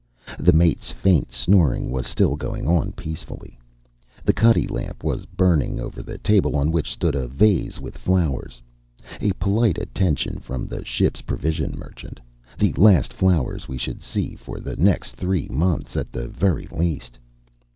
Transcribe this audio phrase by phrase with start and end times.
[0.39, 3.59] The mate's faint snoring was still going on peacefully.
[4.25, 8.59] The cuddy lamp was burning over the table on which stood a vase with flowers,
[9.19, 12.19] a polite attention from the ship's provision merchant
[12.57, 17.19] the last flowers we should see for the next three months at the very least.